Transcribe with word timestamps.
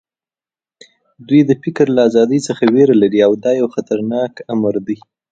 دوی 1.27 1.41
د 1.45 1.51
فکر 1.63 1.85
له 1.95 2.01
ازادۍ 2.09 2.39
څخه 2.47 2.63
وېره 2.73 2.95
لري 3.01 3.19
او 3.27 3.31
دا 3.43 3.51
یو 3.61 3.67
خطرناک 3.75 4.33
امر 4.53 4.75
دی 4.87 4.97